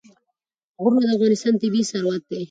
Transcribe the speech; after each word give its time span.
غرونه 0.81 1.05
د 1.09 1.11
افغانستان 1.17 1.53
طبعي 1.61 1.81
ثروت 1.91 2.21
دی. 2.29 2.39